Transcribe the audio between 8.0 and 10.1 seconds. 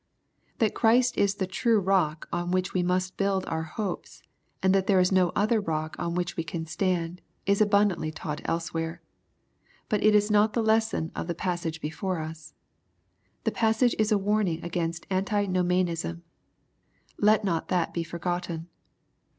taught elsewhere. But